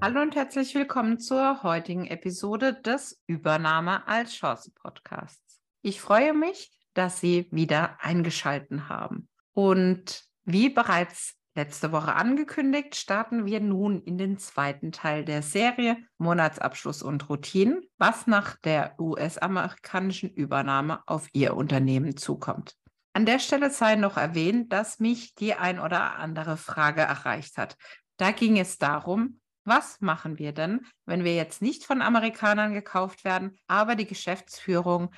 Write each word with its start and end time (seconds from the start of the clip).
Hallo 0.00 0.22
und 0.22 0.36
herzlich 0.36 0.76
willkommen 0.76 1.18
zur 1.18 1.64
heutigen 1.64 2.06
Episode 2.06 2.72
des 2.72 3.20
Übernahme 3.26 4.06
als 4.06 4.32
Chance 4.32 4.70
Podcasts. 4.80 5.60
Ich 5.82 6.00
freue 6.00 6.34
mich, 6.34 6.70
dass 6.94 7.20
Sie 7.20 7.48
wieder 7.50 7.98
eingeschalten 8.00 8.88
haben. 8.88 9.28
Und 9.54 10.22
wie 10.44 10.68
bereits 10.68 11.34
letzte 11.56 11.90
Woche 11.90 12.14
angekündigt, 12.14 12.94
starten 12.94 13.44
wir 13.44 13.58
nun 13.58 14.00
in 14.00 14.18
den 14.18 14.38
zweiten 14.38 14.92
Teil 14.92 15.24
der 15.24 15.42
Serie 15.42 15.96
Monatsabschluss 16.18 17.02
und 17.02 17.28
Routinen, 17.28 17.82
was 17.98 18.28
nach 18.28 18.56
der 18.58 18.94
US-amerikanischen 19.00 20.30
Übernahme 20.30 21.02
auf 21.06 21.26
Ihr 21.32 21.56
Unternehmen 21.56 22.16
zukommt. 22.16 22.76
An 23.14 23.26
der 23.26 23.40
Stelle 23.40 23.70
sei 23.70 23.96
noch 23.96 24.16
erwähnt, 24.16 24.72
dass 24.72 25.00
mich 25.00 25.34
die 25.34 25.54
ein 25.54 25.80
oder 25.80 26.20
andere 26.20 26.56
Frage 26.56 27.00
erreicht 27.00 27.58
hat. 27.58 27.76
Da 28.16 28.30
ging 28.30 28.60
es 28.60 28.78
darum, 28.78 29.40
was 29.68 30.00
machen 30.00 30.38
wir 30.38 30.52
denn, 30.52 30.86
wenn 31.06 31.24
wir 31.24 31.34
jetzt 31.34 31.62
nicht 31.62 31.84
von 31.84 32.02
Amerikanern 32.02 32.74
gekauft 32.74 33.24
werden, 33.24 33.56
aber 33.66 33.94
die 33.94 34.06
Geschäftsführung 34.06 35.10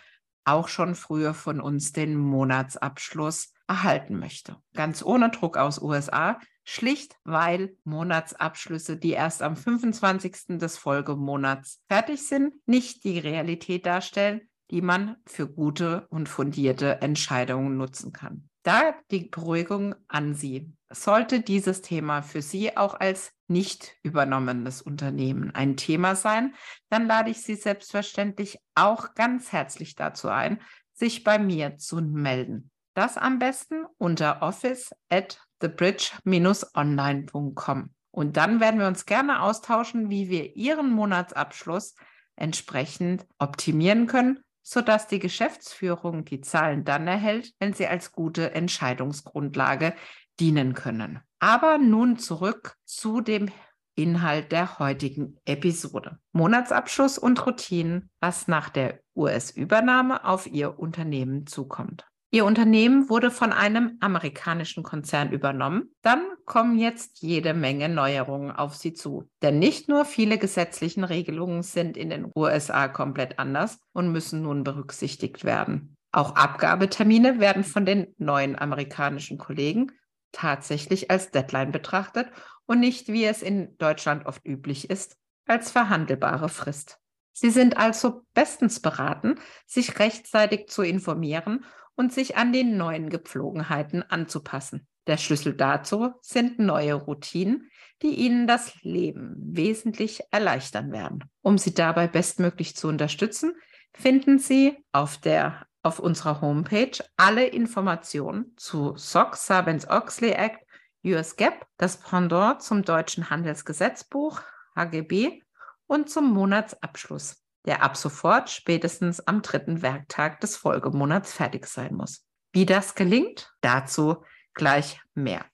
auch 0.44 0.68
schon 0.68 0.94
früher 0.94 1.34
von 1.34 1.60
uns 1.60 1.92
den 1.92 2.16
Monatsabschluss 2.16 3.52
erhalten 3.68 4.18
möchte? 4.18 4.56
Ganz 4.74 5.02
ohne 5.02 5.30
Druck 5.30 5.56
aus 5.56 5.80
USA, 5.80 6.38
schlicht 6.64 7.16
weil 7.24 7.76
Monatsabschlüsse, 7.84 8.96
die 8.96 9.10
erst 9.10 9.42
am 9.42 9.56
25. 9.56 10.58
des 10.58 10.76
Folgemonats 10.76 11.82
fertig 11.88 12.26
sind, 12.26 12.54
nicht 12.66 13.04
die 13.04 13.18
Realität 13.18 13.86
darstellen, 13.86 14.42
die 14.70 14.82
man 14.82 15.16
für 15.26 15.48
gute 15.48 16.06
und 16.08 16.28
fundierte 16.28 17.00
Entscheidungen 17.00 17.76
nutzen 17.76 18.12
kann. 18.12 18.48
Da 18.62 18.94
die 19.10 19.28
Beruhigung 19.28 19.94
an 20.06 20.34
Sie. 20.34 20.72
Sollte 20.92 21.40
dieses 21.40 21.82
Thema 21.82 22.22
für 22.22 22.42
Sie 22.42 22.76
auch 22.76 22.94
als 22.94 23.30
nicht 23.46 23.94
übernommenes 24.02 24.82
Unternehmen 24.82 25.54
ein 25.54 25.76
Thema 25.76 26.16
sein, 26.16 26.56
dann 26.88 27.06
lade 27.06 27.30
ich 27.30 27.42
Sie 27.42 27.54
selbstverständlich 27.54 28.58
auch 28.74 29.14
ganz 29.14 29.52
herzlich 29.52 29.94
dazu 29.94 30.28
ein, 30.28 30.60
sich 30.92 31.22
bei 31.22 31.38
mir 31.38 31.78
zu 31.78 32.00
melden. 32.00 32.72
Das 32.94 33.16
am 33.16 33.38
besten 33.38 33.84
unter 33.98 34.42
office 34.42 34.90
at 35.08 35.40
thebridge-online.com. 35.60 37.94
Und 38.10 38.36
dann 38.36 38.58
werden 38.58 38.80
wir 38.80 38.88
uns 38.88 39.06
gerne 39.06 39.42
austauschen, 39.42 40.10
wie 40.10 40.28
wir 40.28 40.56
Ihren 40.56 40.90
Monatsabschluss 40.90 41.94
entsprechend 42.34 43.28
optimieren 43.38 44.08
können 44.08 44.40
sodass 44.62 45.08
die 45.08 45.18
Geschäftsführung 45.18 46.24
die 46.24 46.40
Zahlen 46.40 46.84
dann 46.84 47.06
erhält, 47.06 47.54
wenn 47.58 47.72
sie 47.72 47.86
als 47.86 48.12
gute 48.12 48.54
Entscheidungsgrundlage 48.54 49.94
dienen 50.40 50.74
können. 50.74 51.20
Aber 51.38 51.78
nun 51.78 52.18
zurück 52.18 52.74
zu 52.84 53.20
dem 53.20 53.50
Inhalt 53.94 54.50
der 54.52 54.78
heutigen 54.78 55.36
Episode. 55.44 56.18
Monatsabschluss 56.32 57.18
und 57.18 57.44
Routinen, 57.46 58.10
was 58.20 58.48
nach 58.48 58.70
der 58.70 59.00
US-Übernahme 59.14 60.24
auf 60.24 60.46
Ihr 60.46 60.78
Unternehmen 60.78 61.46
zukommt. 61.46 62.06
Ihr 62.32 62.44
Unternehmen 62.44 63.10
wurde 63.10 63.32
von 63.32 63.52
einem 63.52 63.96
amerikanischen 64.00 64.84
Konzern 64.84 65.32
übernommen. 65.32 65.90
Dann 66.02 66.22
kommen 66.44 66.78
jetzt 66.78 67.22
jede 67.22 67.54
Menge 67.54 67.88
Neuerungen 67.88 68.52
auf 68.52 68.76
Sie 68.76 68.92
zu. 68.92 69.28
Denn 69.42 69.58
nicht 69.58 69.88
nur 69.88 70.04
viele 70.04 70.38
gesetzliche 70.38 71.08
Regelungen 71.08 71.64
sind 71.64 71.96
in 71.96 72.08
den 72.08 72.30
USA 72.36 72.86
komplett 72.86 73.40
anders 73.40 73.80
und 73.92 74.12
müssen 74.12 74.42
nun 74.42 74.62
berücksichtigt 74.62 75.44
werden. 75.44 75.96
Auch 76.12 76.36
Abgabetermine 76.36 77.40
werden 77.40 77.64
von 77.64 77.84
den 77.84 78.14
neuen 78.16 78.56
amerikanischen 78.56 79.36
Kollegen 79.36 79.90
tatsächlich 80.32 81.10
als 81.10 81.30
Deadline 81.30 81.72
betrachtet 81.72 82.28
und 82.66 82.80
nicht, 82.80 83.08
wie 83.08 83.24
es 83.24 83.42
in 83.42 83.76
Deutschland 83.78 84.26
oft 84.26 84.44
üblich 84.46 84.90
ist, 84.90 85.16
als 85.46 85.70
verhandelbare 85.70 86.48
Frist. 86.48 86.98
Sie 87.32 87.50
sind 87.50 87.76
also 87.76 88.22
bestens 88.34 88.80
beraten, 88.80 89.36
sich 89.66 89.98
rechtzeitig 89.98 90.68
zu 90.68 90.82
informieren 90.82 91.64
und 91.94 92.12
sich 92.12 92.36
an 92.36 92.52
die 92.52 92.64
neuen 92.64 93.10
Gepflogenheiten 93.10 94.02
anzupassen. 94.02 94.86
Der 95.06 95.16
Schlüssel 95.16 95.54
dazu 95.54 96.12
sind 96.20 96.58
neue 96.58 96.94
Routinen, 96.94 97.70
die 98.02 98.14
Ihnen 98.14 98.46
das 98.46 98.82
Leben 98.82 99.34
wesentlich 99.36 100.22
erleichtern 100.30 100.92
werden. 100.92 101.24
Um 101.42 101.58
Sie 101.58 101.74
dabei 101.74 102.06
bestmöglich 102.06 102.76
zu 102.76 102.88
unterstützen, 102.88 103.54
finden 103.92 104.38
Sie 104.38 104.76
auf 104.92 105.18
der 105.18 105.66
auf 105.82 105.98
unserer 105.98 106.40
Homepage 106.40 106.92
alle 107.16 107.46
Informationen 107.46 108.54
zu 108.56 108.96
SOX, 108.96 109.46
Sarbanes-Oxley 109.46 110.32
Act, 110.32 110.64
US 111.04 111.36
GAAP, 111.36 111.66
das 111.76 111.98
Pendant 111.98 112.62
zum 112.62 112.82
deutschen 112.82 113.30
Handelsgesetzbuch, 113.30 114.40
HGB 114.76 115.42
und 115.86 116.10
zum 116.10 116.32
Monatsabschluss 116.32 117.40
der 117.66 117.82
ab 117.82 117.96
sofort 117.96 118.50
spätestens 118.50 119.20
am 119.20 119.42
dritten 119.42 119.82
Werktag 119.82 120.40
des 120.40 120.56
Folgemonats 120.56 121.32
fertig 121.32 121.66
sein 121.66 121.94
muss. 121.94 122.26
Wie 122.52 122.66
das 122.66 122.94
gelingt, 122.94 123.52
dazu 123.60 124.24
gleich 124.54 125.00
mehr. 125.14 125.44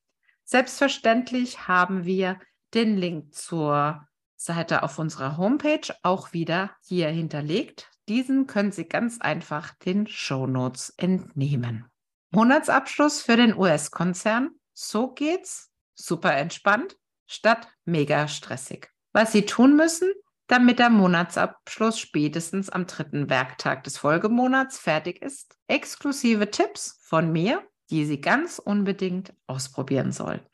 Selbstverständlich 0.45 1.67
haben 1.67 2.05
wir 2.05 2.39
den 2.75 2.97
Link 2.97 3.35
zur 3.35 4.07
Seite 4.37 4.83
auf 4.83 4.99
unserer 4.99 5.37
Homepage 5.37 5.95
auch 6.03 6.33
wieder 6.33 6.71
hier 6.85 7.09
hinterlegt. 7.09 7.91
Diesen 8.09 8.47
können 8.47 8.72
Sie 8.72 8.84
ganz 8.84 9.21
einfach 9.21 9.75
den 9.75 10.06
Show 10.06 10.47
Notes 10.47 10.94
entnehmen. 10.97 11.87
Monatsabschluss 12.31 13.22
für 13.22 13.37
den 13.37 13.56
US-Konzern. 13.56 14.50
So 14.72 15.12
geht's. 15.12 15.71
Super 15.94 16.37
entspannt 16.37 16.97
statt 17.27 17.69
mega 17.84 18.28
stressig. 18.28 18.91
Was 19.12 19.33
Sie 19.33 19.47
tun 19.47 19.77
müssen, 19.77 20.12
damit 20.47 20.78
der 20.78 20.91
Monatsabschluss 20.91 21.99
spätestens 21.99 22.71
am 22.71 22.87
dritten 22.87 23.28
Werktag 23.28 23.84
des 23.84 23.99
Folgemonats 23.99 24.78
fertig 24.78 25.22
ist. 25.22 25.56
Exklusive 25.66 26.50
Tipps 26.50 26.99
von 27.03 27.33
mir, 27.33 27.66
die 27.91 28.05
Sie 28.05 28.21
ganz 28.21 28.59
unbedingt 28.59 29.34
ausprobieren 29.47 30.12
sollten. 30.12 30.47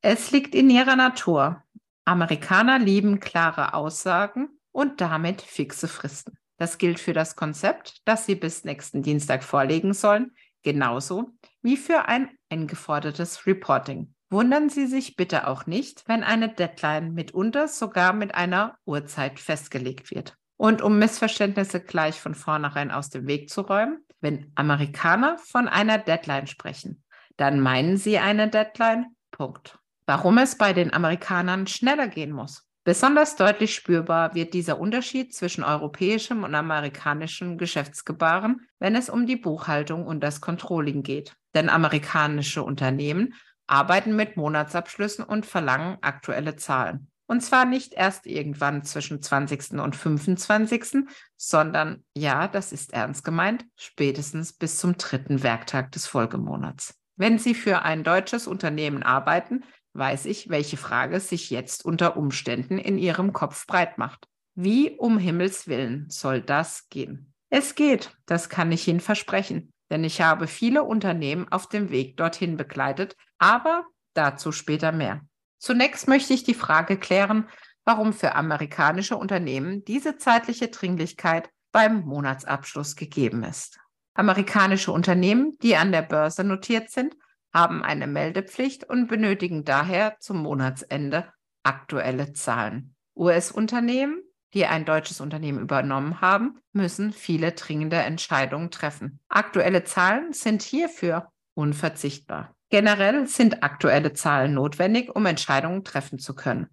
Es 0.00 0.30
liegt 0.30 0.54
in 0.54 0.70
ihrer 0.70 0.96
Natur. 0.96 1.62
Amerikaner 2.04 2.78
lieben 2.78 3.20
klare 3.20 3.74
Aussagen 3.74 4.48
und 4.72 5.00
damit 5.00 5.42
fixe 5.42 5.88
Fristen. 5.88 6.37
Das 6.58 6.76
gilt 6.76 7.00
für 7.00 7.12
das 7.12 7.36
Konzept, 7.36 8.02
das 8.04 8.26
Sie 8.26 8.34
bis 8.34 8.64
nächsten 8.64 9.02
Dienstag 9.02 9.42
vorlegen 9.42 9.94
sollen, 9.94 10.32
genauso 10.62 11.30
wie 11.62 11.76
für 11.76 12.06
ein 12.06 12.28
eingefordertes 12.50 13.46
Reporting. 13.46 14.14
Wundern 14.30 14.68
Sie 14.68 14.86
sich 14.86 15.16
bitte 15.16 15.46
auch 15.46 15.66
nicht, 15.66 16.04
wenn 16.06 16.22
eine 16.22 16.50
Deadline 16.50 17.14
mitunter 17.14 17.66
sogar 17.68 18.12
mit 18.12 18.34
einer 18.34 18.76
Uhrzeit 18.84 19.40
festgelegt 19.40 20.10
wird. 20.10 20.36
Und 20.58 20.82
um 20.82 20.98
Missverständnisse 20.98 21.80
gleich 21.80 22.20
von 22.20 22.34
vornherein 22.34 22.90
aus 22.90 23.08
dem 23.08 23.26
Weg 23.26 23.48
zu 23.48 23.62
räumen, 23.62 24.04
wenn 24.20 24.50
Amerikaner 24.56 25.38
von 25.38 25.68
einer 25.68 25.98
Deadline 25.98 26.48
sprechen, 26.48 27.04
dann 27.36 27.60
meinen 27.60 27.96
sie 27.96 28.18
eine 28.18 28.50
Deadline, 28.50 29.14
Punkt. 29.30 29.78
Warum 30.06 30.38
es 30.38 30.58
bei 30.58 30.72
den 30.72 30.92
Amerikanern 30.92 31.66
schneller 31.66 32.08
gehen 32.08 32.32
muss. 32.32 32.67
Besonders 32.88 33.36
deutlich 33.36 33.74
spürbar 33.74 34.34
wird 34.34 34.54
dieser 34.54 34.80
Unterschied 34.80 35.34
zwischen 35.34 35.62
europäischem 35.62 36.42
und 36.42 36.54
amerikanischem 36.54 37.58
Geschäftsgebaren, 37.58 38.66
wenn 38.78 38.96
es 38.96 39.10
um 39.10 39.26
die 39.26 39.36
Buchhaltung 39.36 40.06
und 40.06 40.20
das 40.20 40.40
Controlling 40.40 41.02
geht. 41.02 41.36
Denn 41.54 41.68
amerikanische 41.68 42.62
Unternehmen 42.62 43.34
arbeiten 43.66 44.16
mit 44.16 44.38
Monatsabschlüssen 44.38 45.22
und 45.22 45.44
verlangen 45.44 45.98
aktuelle 46.00 46.56
Zahlen. 46.56 47.10
Und 47.26 47.42
zwar 47.42 47.66
nicht 47.66 47.92
erst 47.92 48.24
irgendwann 48.24 48.82
zwischen 48.84 49.20
20. 49.20 49.72
und 49.72 49.94
25., 49.94 51.04
sondern, 51.36 52.04
ja, 52.16 52.48
das 52.48 52.72
ist 52.72 52.94
ernst 52.94 53.22
gemeint, 53.22 53.66
spätestens 53.76 54.54
bis 54.54 54.78
zum 54.78 54.96
dritten 54.96 55.42
Werktag 55.42 55.92
des 55.92 56.06
Folgemonats. 56.06 56.94
Wenn 57.16 57.38
Sie 57.38 57.54
für 57.54 57.82
ein 57.82 58.02
deutsches 58.02 58.46
Unternehmen 58.46 59.02
arbeiten, 59.02 59.64
weiß 59.94 60.26
ich, 60.26 60.48
welche 60.48 60.76
Frage 60.76 61.20
sich 61.20 61.50
jetzt 61.50 61.84
unter 61.84 62.16
Umständen 62.16 62.78
in 62.78 62.98
Ihrem 62.98 63.32
Kopf 63.32 63.66
breit 63.66 63.98
macht. 63.98 64.28
Wie 64.54 64.90
um 64.90 65.18
Himmels 65.18 65.68
willen 65.68 66.06
soll 66.08 66.40
das 66.40 66.88
gehen? 66.88 67.32
Es 67.50 67.74
geht, 67.74 68.16
das 68.26 68.48
kann 68.48 68.72
ich 68.72 68.86
Ihnen 68.88 69.00
versprechen 69.00 69.72
denn 69.90 70.04
ich 70.04 70.20
habe 70.20 70.46
viele 70.46 70.84
Unternehmen 70.84 71.48
auf 71.50 71.68
dem 71.68 71.90
Weg 71.90 72.16
dorthin 72.16 72.56
begleitet, 72.56 73.16
aber 73.38 73.86
dazu 74.14 74.52
später 74.52 74.92
mehr. 74.92 75.22
Zunächst 75.58 76.08
möchte 76.08 76.34
ich 76.34 76.44
die 76.44 76.54
Frage 76.54 76.98
klären, 76.98 77.48
warum 77.84 78.12
für 78.12 78.34
amerikanische 78.34 79.16
Unternehmen 79.16 79.84
diese 79.84 80.18
zeitliche 80.18 80.68
Dringlichkeit 80.68 81.50
beim 81.72 82.02
Monatsabschluss 82.02 82.96
gegeben 82.96 83.42
ist. 83.42 83.78
Amerikanische 84.14 84.92
Unternehmen, 84.92 85.56
die 85.62 85.76
an 85.76 85.92
der 85.92 86.02
Börse 86.02 86.44
notiert 86.44 86.90
sind, 86.90 87.16
haben 87.52 87.82
eine 87.82 88.06
Meldepflicht 88.06 88.84
und 88.84 89.08
benötigen 89.08 89.64
daher 89.64 90.16
zum 90.20 90.42
Monatsende 90.42 91.32
aktuelle 91.62 92.32
Zahlen. 92.32 92.94
US-Unternehmen, 93.16 94.22
die 94.54 94.66
ein 94.66 94.84
deutsches 94.84 95.20
Unternehmen 95.20 95.60
übernommen 95.60 96.20
haben, 96.20 96.58
müssen 96.72 97.12
viele 97.12 97.52
dringende 97.52 97.96
Entscheidungen 97.96 98.70
treffen. 98.70 99.20
Aktuelle 99.28 99.84
Zahlen 99.84 100.32
sind 100.32 100.62
hierfür 100.62 101.30
unverzichtbar. 101.54 102.54
Generell 102.70 103.26
sind 103.26 103.62
aktuelle 103.62 104.12
Zahlen 104.12 104.54
notwendig, 104.54 105.14
um 105.14 105.26
Entscheidungen 105.26 105.84
treffen 105.84 106.18
zu 106.18 106.34
können. 106.34 106.68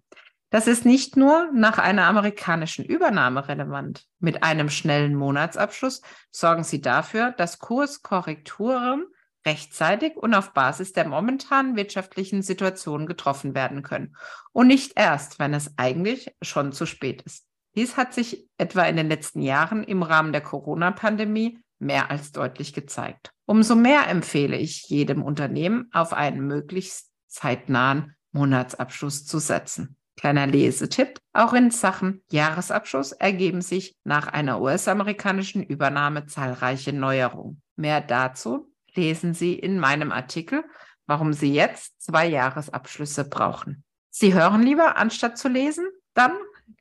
Das 0.50 0.68
ist 0.68 0.84
nicht 0.84 1.16
nur 1.16 1.50
nach 1.52 1.78
einer 1.78 2.04
amerikanischen 2.04 2.84
Übernahme 2.84 3.48
relevant. 3.48 4.04
Mit 4.20 4.42
einem 4.42 4.70
schnellen 4.70 5.14
Monatsabschluss 5.14 6.02
sorgen 6.30 6.62
Sie 6.62 6.80
dafür, 6.80 7.32
dass 7.32 7.58
Kurskorrekturen 7.58 9.06
rechtzeitig 9.46 10.16
und 10.16 10.34
auf 10.34 10.52
Basis 10.52 10.92
der 10.92 11.08
momentanen 11.08 11.76
wirtschaftlichen 11.76 12.42
Situation 12.42 13.06
getroffen 13.06 13.54
werden 13.54 13.82
können 13.82 14.16
und 14.52 14.66
nicht 14.66 14.92
erst, 14.96 15.38
wenn 15.38 15.54
es 15.54 15.78
eigentlich 15.78 16.34
schon 16.42 16.72
zu 16.72 16.84
spät 16.84 17.22
ist. 17.22 17.46
Dies 17.76 17.96
hat 17.96 18.12
sich 18.12 18.48
etwa 18.58 18.84
in 18.84 18.96
den 18.96 19.08
letzten 19.08 19.42
Jahren 19.42 19.84
im 19.84 20.02
Rahmen 20.02 20.32
der 20.32 20.40
Corona-Pandemie 20.40 21.60
mehr 21.78 22.10
als 22.10 22.32
deutlich 22.32 22.72
gezeigt. 22.72 23.30
Umso 23.44 23.74
mehr 23.74 24.08
empfehle 24.08 24.56
ich 24.56 24.88
jedem 24.88 25.22
Unternehmen, 25.22 25.88
auf 25.92 26.12
einen 26.12 26.46
möglichst 26.46 27.10
zeitnahen 27.28 28.16
Monatsabschluss 28.32 29.26
zu 29.26 29.38
setzen. 29.38 29.96
Kleiner 30.16 30.46
Lesetipp, 30.46 31.18
auch 31.34 31.52
in 31.52 31.70
Sachen 31.70 32.22
Jahresabschluss 32.30 33.12
ergeben 33.12 33.60
sich 33.60 33.96
nach 34.04 34.28
einer 34.28 34.62
US-amerikanischen 34.62 35.62
Übernahme 35.62 36.24
zahlreiche 36.24 36.94
Neuerungen. 36.94 37.60
Mehr 37.76 38.00
dazu 38.00 38.72
lesen 38.96 39.34
Sie 39.34 39.54
in 39.54 39.78
meinem 39.78 40.12
Artikel, 40.12 40.64
warum 41.06 41.32
Sie 41.32 41.52
jetzt 41.52 42.00
zwei 42.02 42.26
Jahresabschlüsse 42.26 43.28
brauchen. 43.28 43.84
Sie 44.10 44.34
hören 44.34 44.62
lieber, 44.62 44.96
anstatt 44.96 45.38
zu 45.38 45.48
lesen? 45.48 45.86
Dann 46.14 46.32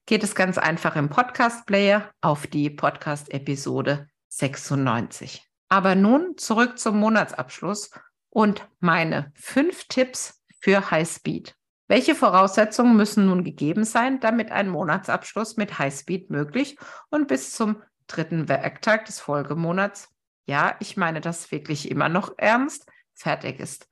geht 0.05 0.23
es 0.23 0.35
ganz 0.35 0.57
einfach 0.57 0.95
im 0.95 1.09
Podcast-Player 1.09 2.09
auf 2.21 2.47
die 2.47 2.69
Podcast-Episode 2.69 4.07
96. 4.29 5.43
Aber 5.69 5.95
nun 5.95 6.37
zurück 6.37 6.79
zum 6.79 6.99
Monatsabschluss 6.99 7.91
und 8.29 8.67
meine 8.79 9.31
fünf 9.35 9.87
Tipps 9.87 10.43
für 10.59 10.91
Highspeed. 10.91 11.55
Welche 11.87 12.15
Voraussetzungen 12.15 12.95
müssen 12.95 13.27
nun 13.27 13.43
gegeben 13.43 13.83
sein, 13.83 14.19
damit 14.19 14.51
ein 14.51 14.69
Monatsabschluss 14.69 15.57
mit 15.57 15.77
Highspeed 15.77 16.31
möglich 16.31 16.77
und 17.09 17.27
bis 17.27 17.51
zum 17.51 17.81
dritten 18.07 18.49
Werktag 18.49 19.05
des 19.05 19.19
Folgemonats 19.19 20.14
ja, 20.45 20.75
ich 20.79 20.97
meine 20.97 21.21
das 21.21 21.51
wirklich 21.51 21.89
immer 21.89 22.09
noch 22.09 22.33
ernst, 22.37 22.87
fertig 23.13 23.59
ist. 23.59 23.87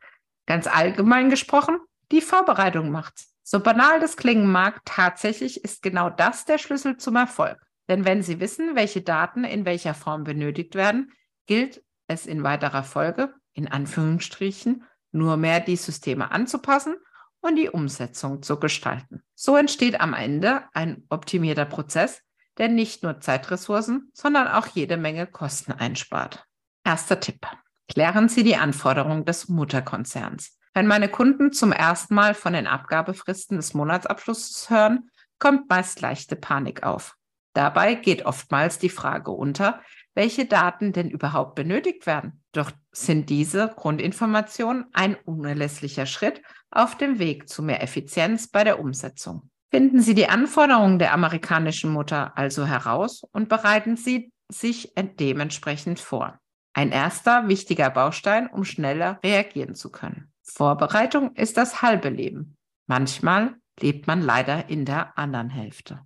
Ganz 0.45 0.67
allgemein 0.67 1.29
gesprochen, 1.29 1.79
die 2.11 2.21
Vorbereitung 2.21 2.91
macht's. 2.91 3.33
So 3.43 3.59
banal 3.59 3.99
das 3.99 4.17
klingen 4.17 4.51
mag, 4.51 4.81
tatsächlich 4.85 5.63
ist 5.63 5.81
genau 5.81 6.09
das 6.09 6.45
der 6.45 6.57
Schlüssel 6.57 6.97
zum 6.97 7.15
Erfolg. 7.15 7.59
Denn 7.89 8.05
wenn 8.05 8.23
Sie 8.23 8.39
wissen, 8.39 8.75
welche 8.75 9.01
Daten 9.01 9.43
in 9.43 9.65
welcher 9.65 9.93
Form 9.93 10.23
benötigt 10.23 10.75
werden, 10.75 11.11
gilt 11.45 11.83
es 12.07 12.25
in 12.25 12.43
weiterer 12.43 12.83
Folge, 12.83 13.33
in 13.53 13.67
Anführungsstrichen, 13.67 14.83
nur 15.11 15.37
mehr 15.37 15.59
die 15.59 15.75
Systeme 15.75 16.31
anzupassen 16.31 16.95
und 17.41 17.55
die 17.57 17.69
Umsetzung 17.69 18.41
zu 18.41 18.59
gestalten. 18.59 19.21
So 19.35 19.57
entsteht 19.57 19.99
am 19.99 20.13
Ende 20.13 20.63
ein 20.73 21.03
optimierter 21.09 21.65
Prozess, 21.65 22.21
der 22.57 22.69
nicht 22.69 23.03
nur 23.03 23.19
Zeitressourcen, 23.19 24.09
sondern 24.13 24.47
auch 24.47 24.67
jede 24.67 24.97
Menge 24.97 25.27
Kosten 25.27 25.71
einspart. 25.71 26.45
Erster 26.83 27.19
Tipp. 27.19 27.47
Klären 27.87 28.29
Sie 28.29 28.43
die 28.43 28.55
Anforderungen 28.55 29.25
des 29.25 29.49
Mutterkonzerns. 29.49 30.57
Wenn 30.73 30.87
meine 30.87 31.09
Kunden 31.09 31.51
zum 31.51 31.71
ersten 31.71 32.15
Mal 32.15 32.33
von 32.33 32.53
den 32.53 32.67
Abgabefristen 32.67 33.57
des 33.57 33.73
Monatsabschlusses 33.73 34.69
hören, 34.69 35.09
kommt 35.37 35.69
meist 35.69 36.01
leichte 36.01 36.35
Panik 36.35 36.83
auf. 36.83 37.15
Dabei 37.53 37.93
geht 37.95 38.25
oftmals 38.25 38.79
die 38.79 38.89
Frage 38.89 39.31
unter, 39.31 39.81
welche 40.15 40.45
Daten 40.45 40.93
denn 40.93 41.09
überhaupt 41.09 41.55
benötigt 41.55 42.05
werden. 42.05 42.43
Doch 42.51 42.71
sind 42.91 43.29
diese 43.29 43.73
Grundinformationen 43.75 44.85
ein 44.93 45.15
unerlässlicher 45.15 46.05
Schritt 46.05 46.41
auf 46.71 46.97
dem 46.97 47.19
Weg 47.19 47.49
zu 47.49 47.61
mehr 47.61 47.83
Effizienz 47.83 48.47
bei 48.47 48.63
der 48.63 48.79
Umsetzung. 48.79 49.49
Finden 49.73 50.01
Sie 50.01 50.13
die 50.13 50.29
Anforderungen 50.29 50.99
der 50.99 51.15
amerikanischen 51.15 51.91
Mutter 51.91 52.37
also 52.37 52.67
heraus 52.67 53.23
und 53.31 53.49
bereiten 53.49 53.97
Sie 53.97 54.31
sich 54.47 54.93
dementsprechend 54.95 55.99
vor. 55.99 56.37
Ein 56.73 56.91
erster 56.91 57.47
wichtiger 57.47 57.89
Baustein, 57.89 58.45
um 58.45 58.65
schneller 58.65 59.19
reagieren 59.23 59.73
zu 59.73 59.91
können. 59.91 60.31
Vorbereitung 60.43 61.33
ist 61.33 61.57
das 61.57 61.81
halbe 61.81 62.09
Leben. 62.09 62.55
Manchmal 62.85 63.55
lebt 63.79 64.05
man 64.05 64.21
leider 64.21 64.69
in 64.69 64.85
der 64.85 65.17
anderen 65.17 65.49
Hälfte. 65.49 66.01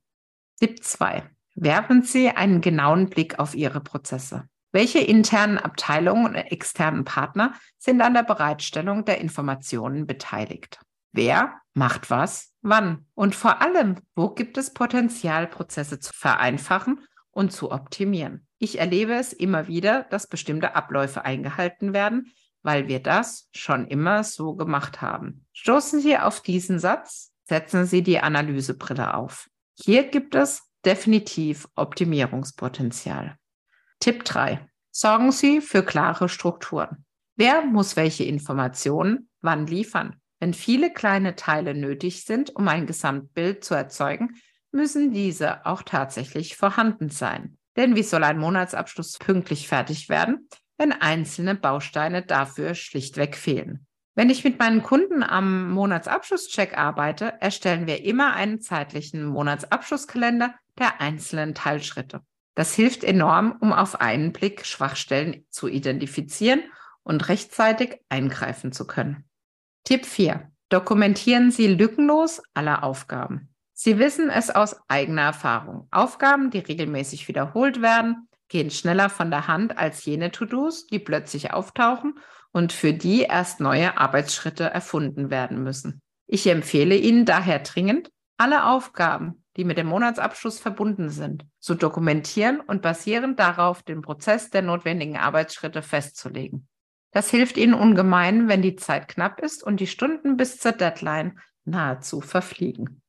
Tipp 0.61 0.81
2. 0.81 1.29
Werfen 1.55 2.03
Sie 2.03 2.29
einen 2.29 2.61
genauen 2.61 3.09
Blick 3.09 3.37
auf 3.37 3.53
Ihre 3.53 3.81
Prozesse. 3.81 4.47
Welche 4.71 4.99
internen 4.99 5.57
Abteilungen 5.57 6.27
und 6.27 6.35
externen 6.35 7.03
Partner 7.03 7.53
sind 7.77 7.99
an 7.99 8.13
der 8.13 8.23
Bereitstellung 8.23 9.03
der 9.03 9.19
Informationen 9.19 10.07
beteiligt? 10.07 10.79
Wer 11.11 11.59
macht 11.77 12.09
was, 12.09 12.53
wann? 12.61 13.05
Und 13.13 13.35
vor 13.35 13.61
allem, 13.61 13.97
wo 14.15 14.29
gibt 14.29 14.57
es 14.57 14.73
Potenzial, 14.73 15.47
Prozesse 15.47 15.99
zu 15.99 16.11
vereinfachen 16.11 17.05
und 17.31 17.51
zu 17.51 17.71
optimieren? 17.71 18.47
Ich 18.57 18.79
erlebe 18.79 19.13
es 19.13 19.31
immer 19.31 19.67
wieder, 19.67 20.03
dass 20.09 20.27
bestimmte 20.27 20.75
Abläufe 20.75 21.23
eingehalten 21.23 21.93
werden, 21.93 22.33
weil 22.63 22.87
wir 22.87 22.99
das 22.99 23.47
schon 23.53 23.87
immer 23.87 24.23
so 24.23 24.55
gemacht 24.55 25.01
haben. 25.01 25.45
Stoßen 25.53 26.01
Sie 26.01 26.17
auf 26.17 26.41
diesen 26.41 26.79
Satz, 26.79 27.31
setzen 27.43 27.85
Sie 27.85 28.01
die 28.01 28.19
Analysebrille 28.19 29.13
auf. 29.13 29.47
Hier 29.79 30.03
gibt 30.09 30.33
es 30.33 30.63
definitiv 30.83 31.67
Optimierungspotenzial. 31.75 33.37
Tipp 33.99 34.25
3. 34.25 34.67
Sorgen 34.91 35.31
Sie 35.31 35.61
für 35.61 35.83
klare 35.83 36.27
Strukturen. 36.27 37.05
Wer 37.35 37.61
muss 37.61 37.95
welche 37.95 38.23
Informationen 38.23 39.29
wann 39.41 39.67
liefern? 39.67 40.19
Wenn 40.39 40.53
viele 40.53 40.93
kleine 40.93 41.35
Teile 41.35 41.73
nötig 41.73 42.25
sind, 42.25 42.55
um 42.55 42.67
ein 42.67 42.85
Gesamtbild 42.85 43.63
zu 43.63 43.73
erzeugen, 43.73 44.35
müssen 44.71 45.11
diese 45.11 45.65
auch 45.65 45.81
tatsächlich 45.81 46.55
vorhanden 46.55 47.09
sein. 47.09 47.57
Denn 47.75 47.95
wie 47.95 48.03
soll 48.03 48.23
ein 48.23 48.37
Monatsabschluss 48.37 49.17
pünktlich 49.17 49.67
fertig 49.67 50.09
werden, 50.09 50.47
wenn 50.77 50.91
einzelne 50.91 51.55
Bausteine 51.55 52.21
dafür 52.21 52.75
schlichtweg 52.75 53.35
fehlen? 53.35 53.85
Wenn 54.15 54.31
ich 54.31 54.43
mit 54.43 54.57
meinen 54.57 54.81
Kunden 54.81 55.21
am 55.21 55.69
Monatsabschlusscheck 55.71 56.75
arbeite, 56.77 57.33
erstellen 57.39 57.85
wir 57.85 58.03
immer 58.03 58.33
einen 58.33 58.61
zeitlichen 58.61 59.25
Monatsabschlusskalender 59.25 60.55
der 60.79 61.01
einzelnen 61.01 61.53
Teilschritte. 61.53 62.21
Das 62.55 62.73
hilft 62.73 63.03
enorm, 63.03 63.55
um 63.59 63.71
auf 63.71 64.01
einen 64.01 64.33
Blick 64.33 64.65
Schwachstellen 64.65 65.45
zu 65.51 65.67
identifizieren 65.67 66.63
und 67.03 67.29
rechtzeitig 67.29 67.99
eingreifen 68.09 68.71
zu 68.71 68.87
können. 68.87 69.26
Tipp 69.87 70.05
4. 70.05 70.51
Dokumentieren 70.67 71.49
Sie 71.49 71.67
lückenlos 71.67 72.41
alle 72.53 72.83
Aufgaben. 72.83 73.55
Sie 73.71 73.97
wissen 73.99 74.29
es 74.29 74.49
aus 74.49 74.75
eigener 74.89 75.21
Erfahrung. 75.21 75.87
Aufgaben, 75.91 76.51
die 76.51 76.59
regelmäßig 76.59 77.29
wiederholt 77.29 77.81
werden, 77.81 78.27
gehen 78.49 78.69
schneller 78.69 79.07
von 79.07 79.31
der 79.31 79.47
Hand 79.47 79.77
als 79.77 80.03
jene 80.03 80.29
To-Dos, 80.29 80.87
die 80.87 80.99
plötzlich 80.99 81.53
auftauchen 81.53 82.19
und 82.51 82.73
für 82.73 82.91
die 82.91 83.21
erst 83.21 83.61
neue 83.61 83.97
Arbeitsschritte 83.97 84.65
erfunden 84.65 85.29
werden 85.29 85.63
müssen. 85.63 86.01
Ich 86.25 86.47
empfehle 86.47 86.97
Ihnen 86.97 87.23
daher 87.23 87.59
dringend, 87.59 88.11
alle 88.35 88.65
Aufgaben, 88.65 89.45
die 89.55 89.63
mit 89.63 89.77
dem 89.77 89.87
Monatsabschluss 89.87 90.59
verbunden 90.59 91.09
sind, 91.09 91.45
zu 91.59 91.75
dokumentieren 91.75 92.59
und 92.59 92.81
basierend 92.81 93.39
darauf 93.39 93.83
den 93.83 94.01
Prozess 94.01 94.49
der 94.49 94.63
notwendigen 94.63 95.15
Arbeitsschritte 95.15 95.81
festzulegen. 95.81 96.67
Das 97.11 97.29
hilft 97.29 97.57
Ihnen 97.57 97.73
ungemein, 97.73 98.47
wenn 98.47 98.61
die 98.61 98.75
Zeit 98.75 99.07
knapp 99.07 99.39
ist 99.39 99.63
und 99.63 99.79
die 99.79 99.87
Stunden 99.87 100.37
bis 100.37 100.59
zur 100.59 100.73
Deadline 100.73 101.39
nahezu 101.65 102.21
verfliegen. 102.21 103.01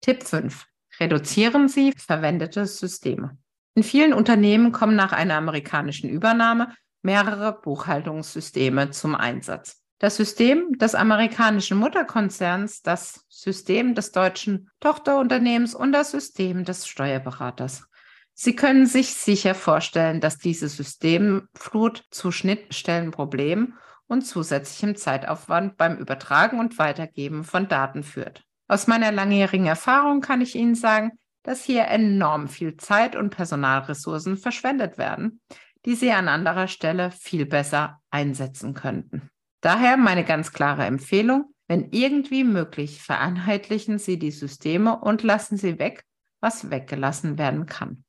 Tipp 0.00 0.22
5. 0.22 0.66
Reduzieren 1.00 1.68
Sie 1.68 1.92
verwendete 1.96 2.66
Systeme. 2.66 3.38
In 3.74 3.82
vielen 3.82 4.12
Unternehmen 4.12 4.70
kommen 4.70 4.96
nach 4.96 5.12
einer 5.12 5.34
amerikanischen 5.34 6.08
Übernahme 6.08 6.74
mehrere 7.02 7.60
Buchhaltungssysteme 7.60 8.90
zum 8.90 9.14
Einsatz. 9.14 9.82
Das 9.98 10.16
System 10.16 10.78
des 10.78 10.94
amerikanischen 10.94 11.78
Mutterkonzerns, 11.78 12.82
das 12.82 13.24
System 13.28 13.94
des 13.94 14.12
deutschen 14.12 14.70
Tochterunternehmens 14.80 15.74
und 15.74 15.92
das 15.92 16.10
System 16.10 16.64
des 16.64 16.86
Steuerberaters. 16.86 17.86
Sie 18.34 18.56
können 18.56 18.86
sich 18.86 19.14
sicher 19.14 19.54
vorstellen, 19.54 20.20
dass 20.20 20.38
diese 20.38 20.68
Systemflut 20.68 22.04
zu 22.10 22.32
Schnittstellenproblemen 22.32 23.74
und 24.06 24.22
zusätzlichem 24.22 24.96
Zeitaufwand 24.96 25.76
beim 25.76 25.96
Übertragen 25.96 26.58
und 26.58 26.78
Weitergeben 26.78 27.44
von 27.44 27.68
Daten 27.68 28.02
führt. 28.02 28.42
Aus 28.66 28.86
meiner 28.86 29.12
langjährigen 29.12 29.66
Erfahrung 29.66 30.20
kann 30.20 30.40
ich 30.40 30.56
Ihnen 30.56 30.74
sagen, 30.74 31.12
dass 31.42 31.62
hier 31.62 31.84
enorm 31.84 32.48
viel 32.48 32.76
Zeit 32.76 33.14
und 33.14 33.30
Personalressourcen 33.30 34.36
verschwendet 34.36 34.98
werden, 34.98 35.40
die 35.84 35.94
Sie 35.94 36.10
an 36.10 36.28
anderer 36.28 36.68
Stelle 36.68 37.10
viel 37.10 37.46
besser 37.46 38.00
einsetzen 38.10 38.74
könnten. 38.74 39.30
Daher 39.60 39.96
meine 39.96 40.24
ganz 40.24 40.52
klare 40.52 40.84
Empfehlung, 40.84 41.54
wenn 41.68 41.90
irgendwie 41.92 42.44
möglich, 42.44 43.00
vereinheitlichen 43.02 43.98
Sie 43.98 44.18
die 44.18 44.30
Systeme 44.30 44.98
und 44.98 45.22
lassen 45.22 45.56
Sie 45.56 45.78
weg, 45.78 46.04
was 46.40 46.70
weggelassen 46.70 47.38
werden 47.38 47.66
kann. 47.66 48.03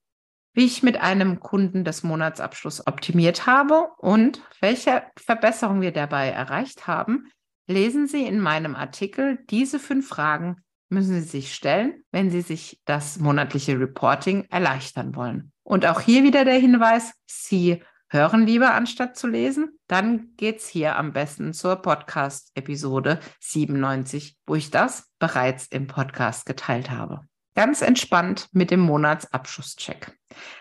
Wie 0.55 0.65
ich 0.65 0.83
mit 0.83 1.01
einem 1.01 1.41
Kunden 1.41 1.83
des 1.83 2.01
Monatsabschluss 2.03 2.87
optimiert 2.87 3.45
habe 3.45 3.89
und 3.97 4.41
welche 4.61 5.03
Verbesserung 5.17 5.81
wir 5.81 5.91
dabei 5.91 6.29
erreicht 6.29 6.87
haben, 6.87 7.27
lesen 7.67 8.07
Sie 8.07 8.25
in 8.25 8.39
meinem 8.39 8.73
Artikel 8.73 9.37
diese 9.49 9.79
fünf 9.79 10.07
Fragen 10.07 10.63
müssen 10.87 11.15
Sie 11.15 11.27
sich 11.27 11.53
stellen, 11.53 12.05
wenn 12.11 12.29
Sie 12.29 12.39
sich 12.39 12.79
das 12.85 13.19
monatliche 13.19 13.77
Reporting 13.77 14.45
erleichtern 14.49 15.13
wollen. 15.17 15.51
Und 15.63 15.85
auch 15.85 15.99
hier 15.99 16.23
wieder 16.23 16.45
der 16.45 16.57
Hinweis, 16.57 17.11
Sie 17.25 17.83
hören 18.07 18.45
lieber 18.45 18.73
anstatt 18.75 19.17
zu 19.17 19.27
lesen, 19.27 19.77
dann 19.87 20.35
geht's 20.37 20.69
hier 20.69 20.95
am 20.95 21.11
besten 21.11 21.51
zur 21.51 21.75
Podcast-Episode 21.75 23.19
97, 23.41 24.37
wo 24.45 24.55
ich 24.55 24.71
das 24.71 25.11
bereits 25.19 25.67
im 25.67 25.87
Podcast 25.87 26.45
geteilt 26.45 26.91
habe. 26.91 27.27
Ganz 27.55 27.81
entspannt 27.81 28.49
mit 28.51 28.69
dem 28.69 28.81
Monatsabschlusscheck. 28.81 30.11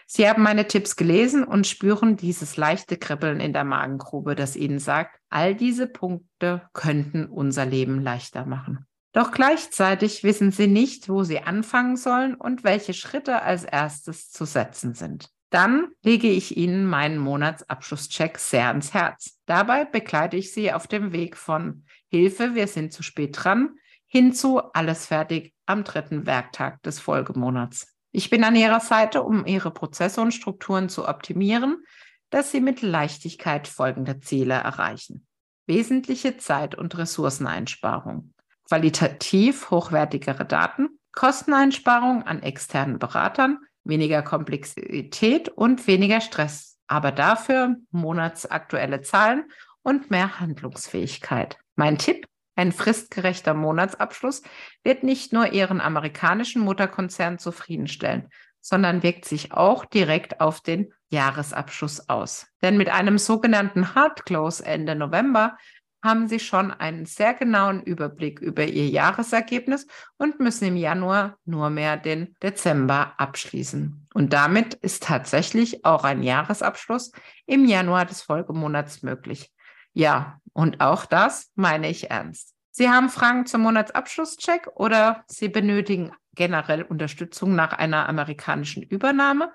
Sie 0.07 0.29
haben 0.29 0.43
meine 0.45 0.69
Tipps 0.69 0.95
gelesen 0.95 1.43
und 1.43 1.67
spüren 1.67 2.17
dieses 2.17 2.57
leichte 2.57 2.97
Kribbeln 2.97 3.41
in 3.41 3.53
der 3.53 3.65
Magengrube, 3.65 4.37
das 4.37 4.55
Ihnen 4.55 4.79
sagt, 4.79 5.19
all 5.29 5.57
diese 5.57 5.89
Punkte 5.89 6.63
könnten 6.73 7.27
unser 7.27 7.67
Leben 7.67 8.01
leichter 8.01 8.47
machen. 8.47 8.87
Doch 9.13 9.33
gleichzeitig 9.33 10.23
wissen 10.25 10.51
sie 10.51 10.67
nicht, 10.67 11.09
wo 11.09 11.23
sie 11.23 11.41
anfangen 11.41 11.97
sollen 11.97 12.35
und 12.35 12.65
welche 12.65 12.95
Schritte 12.95 13.43
als 13.43 13.65
erstes 13.65 14.31
zu 14.31 14.45
setzen 14.45 14.95
sind. 14.95 15.31
Dann 15.51 15.93
lege 16.03 16.29
ich 16.29 16.57
Ihnen 16.57 16.85
meinen 16.85 17.19
Monatsabschlusscheck 17.19 18.39
sehr 18.39 18.67
ans 18.67 18.93
Herz. 18.93 19.39
Dabei 19.47 19.85
begleite 19.85 20.37
ich 20.37 20.53
Sie 20.53 20.73
auf 20.73 20.89
dem 20.89 21.13
Weg 21.13 21.37
von 21.37 21.85
Hilfe, 22.09 22.57
wir 22.57 22.67
sind 22.67 22.93
zu 22.93 23.05
spät 23.05 23.37
dran, 23.45 23.77
hin 24.05 24.33
zu 24.33 24.61
alles 24.73 25.07
fertig 25.07 25.54
am 25.67 25.85
dritten 25.85 26.27
Werktag 26.27 26.83
des 26.83 27.01
Folgemonats. 27.01 27.95
Ich 28.13 28.31
bin 28.31 28.45
an 28.45 28.57
Ihrer 28.57 28.81
Seite, 28.81 29.23
um 29.23 29.47
Ihre 29.47 29.71
Prozesse 29.71 30.21
und 30.21 30.33
Strukturen 30.33 30.89
zu 30.89 31.09
optimieren, 31.09 31.85
dass 32.31 32.51
Sie 32.51 32.61
mit 32.61 32.83
Leichtigkeit 32.83 33.69
folgende 33.69 34.21
Ziele 34.21 34.55
erreichen. 34.55 35.27
Wesentliche 35.67 36.37
Zeit- 36.37 36.75
und 36.75 36.97
Ressourceneinsparung 36.97 38.35
qualitativ 38.69 39.71
hochwertigere 39.71 40.45
Daten, 40.45 40.99
Kosteneinsparung 41.13 42.23
an 42.25 42.43
externen 42.43 42.99
Beratern, 42.99 43.59
weniger 43.85 44.23
Komplexität 44.23 45.49
und 45.49 45.87
weniger 45.87 46.21
Stress, 46.21 46.79
aber 46.87 47.13
dafür 47.13 47.77
monatsaktuelle 47.91 49.03
Zahlen 49.03 49.45
und 49.83 50.11
mehr 50.11 50.41
Handlungsfähigkeit. 50.41 51.59
Mein 51.77 51.99
Tipp, 51.99 52.27
ein 52.57 52.73
fristgerechter 52.73 53.55
Monatsabschluss 53.55 54.43
wird 54.83 55.03
nicht 55.03 55.33
nur 55.33 55.53
Ihren 55.53 55.81
amerikanischen 55.81 56.63
Mutterkonzern 56.63 57.39
zufriedenstellen, 57.39 58.29
sondern 58.61 59.03
wirkt 59.03 59.25
sich 59.25 59.53
auch 59.53 59.85
direkt 59.85 60.41
auf 60.41 60.61
den 60.61 60.93
Jahresabschluss 61.11 62.09
aus. 62.09 62.47
Denn 62.63 62.77
mit 62.77 62.89
einem 62.89 63.19
sogenannten 63.19 63.95
Hard 63.95 64.25
Close 64.25 64.65
Ende 64.65 64.95
November 64.95 65.57
haben 66.03 66.29
Sie 66.29 66.39
schon 66.39 66.71
einen 66.71 67.07
sehr 67.07 67.33
genauen 67.33 67.83
Überblick 67.83 68.39
über 68.39 68.65
Ihr 68.65 68.89
Jahresergebnis 68.89 69.87
und 70.19 70.39
müssen 70.39 70.67
im 70.67 70.77
Januar 70.77 71.39
nur 71.47 71.71
mehr 71.71 71.97
den 71.97 72.37
Dezember 72.43 73.15
abschließen. 73.17 74.07
Und 74.13 74.33
damit 74.35 74.75
ist 74.75 75.03
tatsächlich 75.03 75.85
auch 75.87 76.05
ein 76.05 76.23
Jahresabschluss 76.23 77.11
im 77.47 77.65
Januar 77.65 78.05
des 78.05 78.21
Folgemonats 78.21 79.03
möglich. 79.03 79.51
Ja, 79.95 80.41
und 80.53 80.81
auch 80.81 81.07
das 81.07 81.51
meine 81.55 81.89
ich 81.89 82.11
ernst. 82.11 82.55
Sie 82.71 82.91
haben 82.91 83.09
Fragen 83.09 83.47
zum 83.47 83.63
Monatsabschlusscheck 83.63 84.69
oder 84.75 85.25
Sie 85.29 85.49
benötigen 85.49 86.13
generell 86.35 86.83
Unterstützung 86.83 87.55
nach 87.55 87.73
einer 87.73 88.07
amerikanischen 88.09 88.83
Übernahme, 88.83 89.53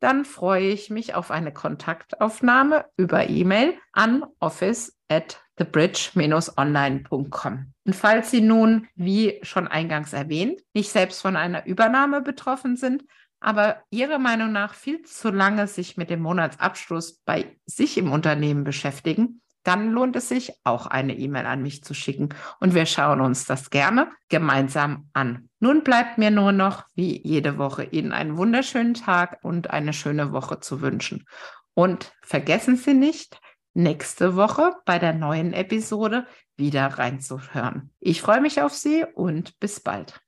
dann 0.00 0.24
freue 0.24 0.68
ich 0.68 0.88
mich 0.90 1.14
auf 1.14 1.30
eine 1.30 1.52
Kontaktaufnahme 1.52 2.86
über 2.96 3.28
E-Mail 3.28 3.74
an 3.92 4.24
office 4.40 4.96
at 5.08 5.38
thebridge-online.com. 5.56 7.72
Und 7.84 7.94
falls 7.94 8.30
Sie 8.30 8.40
nun, 8.40 8.88
wie 8.94 9.38
schon 9.42 9.68
eingangs 9.68 10.14
erwähnt, 10.14 10.62
nicht 10.74 10.90
selbst 10.90 11.20
von 11.20 11.36
einer 11.36 11.66
Übernahme 11.66 12.22
betroffen 12.22 12.76
sind, 12.76 13.04
aber 13.38 13.82
Ihrer 13.90 14.18
Meinung 14.18 14.50
nach 14.52 14.72
viel 14.74 15.02
zu 15.02 15.30
lange 15.30 15.66
sich 15.66 15.98
mit 15.98 16.08
dem 16.10 16.22
Monatsabschluss 16.22 17.20
bei 17.24 17.58
sich 17.66 17.98
im 17.98 18.10
Unternehmen 18.10 18.64
beschäftigen, 18.64 19.41
dann 19.62 19.90
lohnt 19.90 20.16
es 20.16 20.28
sich, 20.28 20.52
auch 20.64 20.86
eine 20.86 21.16
E-Mail 21.16 21.46
an 21.46 21.62
mich 21.62 21.84
zu 21.84 21.94
schicken 21.94 22.30
und 22.60 22.74
wir 22.74 22.86
schauen 22.86 23.20
uns 23.20 23.44
das 23.46 23.70
gerne 23.70 24.10
gemeinsam 24.28 25.08
an. 25.12 25.48
Nun 25.60 25.84
bleibt 25.84 26.18
mir 26.18 26.30
nur 26.30 26.52
noch, 26.52 26.84
wie 26.94 27.20
jede 27.26 27.58
Woche, 27.58 27.84
Ihnen 27.84 28.12
einen 28.12 28.36
wunderschönen 28.36 28.94
Tag 28.94 29.38
und 29.42 29.70
eine 29.70 29.92
schöne 29.92 30.32
Woche 30.32 30.60
zu 30.60 30.80
wünschen. 30.80 31.26
Und 31.74 32.12
vergessen 32.22 32.76
Sie 32.76 32.94
nicht, 32.94 33.40
nächste 33.74 34.36
Woche 34.36 34.74
bei 34.84 34.98
der 34.98 35.12
neuen 35.12 35.52
Episode 35.52 36.26
wieder 36.56 36.86
reinzuhören. 36.86 37.90
Ich 38.00 38.20
freue 38.20 38.40
mich 38.40 38.60
auf 38.60 38.74
Sie 38.74 39.04
und 39.14 39.58
bis 39.60 39.80
bald. 39.80 40.20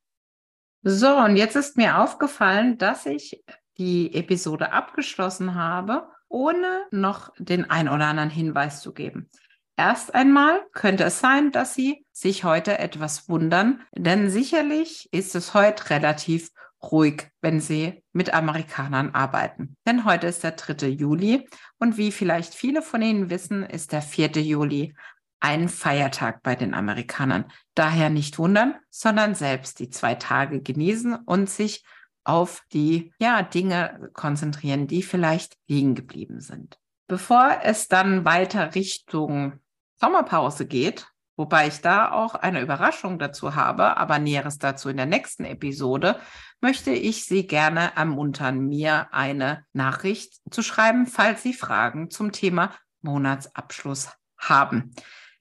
So, 0.82 1.16
und 1.16 1.36
jetzt 1.36 1.56
ist 1.56 1.76
mir 1.76 1.98
aufgefallen, 1.98 2.78
dass 2.78 3.06
ich 3.06 3.42
die 3.78 4.14
Episode 4.14 4.72
abgeschlossen 4.72 5.54
habe, 5.54 6.08
ohne 6.28 6.84
noch 6.90 7.32
den 7.38 7.70
ein 7.70 7.88
oder 7.88 8.06
anderen 8.06 8.30
Hinweis 8.30 8.80
zu 8.80 8.92
geben. 8.92 9.28
Erst 9.76 10.14
einmal 10.14 10.64
könnte 10.72 11.04
es 11.04 11.18
sein, 11.18 11.50
dass 11.50 11.74
Sie 11.74 12.06
sich 12.12 12.44
heute 12.44 12.78
etwas 12.78 13.28
wundern, 13.28 13.82
denn 13.96 14.30
sicherlich 14.30 15.08
ist 15.12 15.34
es 15.34 15.52
heute 15.52 15.90
relativ 15.90 16.50
ruhig, 16.92 17.30
wenn 17.40 17.60
Sie 17.60 18.02
mit 18.12 18.32
Amerikanern 18.34 19.10
arbeiten. 19.14 19.76
Denn 19.86 20.04
heute 20.04 20.28
ist 20.28 20.44
der 20.44 20.52
3. 20.52 20.86
Juli 20.88 21.48
und 21.78 21.96
wie 21.96 22.12
vielleicht 22.12 22.54
viele 22.54 22.82
von 22.82 23.02
Ihnen 23.02 23.30
wissen, 23.30 23.64
ist 23.64 23.92
der 23.92 24.02
4. 24.02 24.30
Juli 24.42 24.94
ein 25.40 25.68
Feiertag 25.68 26.42
bei 26.42 26.54
den 26.54 26.72
Amerikanern. 26.72 27.46
Daher 27.74 28.10
nicht 28.10 28.38
wundern, 28.38 28.76
sondern 28.90 29.34
selbst 29.34 29.78
die 29.78 29.90
zwei 29.90 30.14
Tage 30.14 30.62
genießen 30.62 31.16
und 31.16 31.50
sich 31.50 31.84
auf 32.24 32.62
die 32.72 33.12
ja, 33.18 33.42
Dinge 33.42 34.10
konzentrieren, 34.14 34.86
die 34.86 35.02
vielleicht 35.02 35.56
liegen 35.66 35.94
geblieben 35.94 36.40
sind. 36.40 36.78
Bevor 37.06 37.58
es 37.62 37.88
dann 37.88 38.24
weiter 38.24 38.74
Richtung 38.74 39.60
Sommerpause 39.96 40.66
geht, 40.66 41.06
Wobei 41.36 41.66
ich 41.66 41.80
da 41.80 42.12
auch 42.12 42.36
eine 42.36 42.60
Überraschung 42.60 43.18
dazu 43.18 43.56
habe, 43.56 43.96
aber 43.96 44.20
Näheres 44.20 44.58
dazu 44.58 44.88
in 44.88 44.96
der 44.96 45.06
nächsten 45.06 45.44
Episode, 45.44 46.20
möchte 46.60 46.92
ich 46.92 47.24
Sie 47.24 47.46
gerne 47.46 47.96
ermuntern, 47.96 48.60
mir 48.60 49.12
eine 49.12 49.64
Nachricht 49.72 50.40
zu 50.50 50.62
schreiben, 50.62 51.06
falls 51.06 51.42
Sie 51.42 51.52
Fragen 51.52 52.08
zum 52.08 52.30
Thema 52.30 52.70
Monatsabschluss 53.02 54.10
haben. 54.38 54.94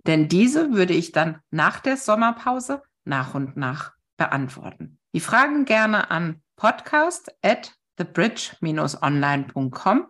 Denn 0.08 0.28
diese 0.28 0.74
würde 0.74 0.94
ich 0.94 1.12
dann 1.12 1.40
nach 1.52 1.80
der 1.80 1.98
Sommerpause 1.98 2.82
nach 3.06 3.36
und 3.36 3.56
nach 3.56 3.94
beantworten. 4.18 5.00
Die 5.14 5.20
Fragen 5.20 5.66
gerne 5.66 6.10
an 6.10 6.42
podcast 6.64 7.30
at 7.42 7.74
thebridge-online.com 7.98 10.06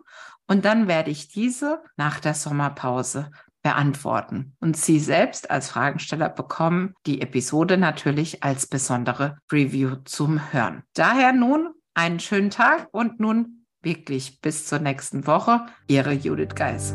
und 0.46 0.64
dann 0.64 0.86
werde 0.86 1.10
ich 1.10 1.26
diese 1.26 1.82
nach 1.96 2.20
der 2.20 2.34
Sommerpause 2.34 3.32
beantworten. 3.64 4.54
Und 4.60 4.76
Sie 4.76 5.00
selbst 5.00 5.50
als 5.50 5.68
Fragensteller 5.68 6.28
bekommen 6.28 6.94
die 7.06 7.22
Episode 7.22 7.76
natürlich 7.76 8.44
als 8.44 8.68
besondere 8.68 9.36
Review 9.50 9.96
zum 10.04 10.52
Hören. 10.52 10.84
Daher 10.94 11.32
nun 11.32 11.70
einen 11.94 12.20
schönen 12.20 12.50
Tag 12.50 12.86
und 12.92 13.18
nun 13.18 13.66
wirklich 13.82 14.40
bis 14.40 14.66
zur 14.66 14.78
nächsten 14.78 15.26
Woche. 15.26 15.66
Ihre 15.88 16.12
Judith 16.12 16.54
Geis. 16.54 16.94